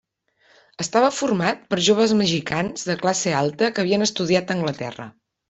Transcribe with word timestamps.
Estava 0.83 1.11
format 1.17 1.61
per 1.73 1.79
joves 1.89 2.15
mexicans 2.21 2.87
de 2.89 2.97
classe 3.03 3.35
alta 3.43 3.71
que 3.77 3.85
havien 3.85 4.09
estudiat 4.09 4.49
a 4.49 4.59
Anglaterra. 4.59 5.09